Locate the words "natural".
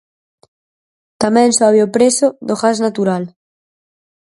2.85-3.23